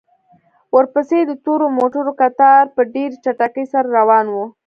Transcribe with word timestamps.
ورپسې 0.75 1.19
د 1.25 1.31
تورو 1.43 1.67
موټرو 1.77 2.11
کتار 2.21 2.63
په 2.75 2.81
ډېرې 2.93 3.15
چټکۍ 3.23 3.65
سره 3.73 3.87
روان 3.97 4.25
و. 4.33 4.35